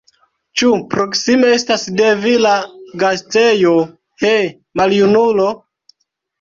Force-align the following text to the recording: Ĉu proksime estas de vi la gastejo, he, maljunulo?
Ĉu 0.61 0.69
proksime 0.93 1.51
estas 1.57 1.83
de 1.99 2.09
vi 2.23 2.33
la 2.47 2.55
gastejo, 3.05 3.77
he, 4.27 4.35
maljunulo? 4.83 5.51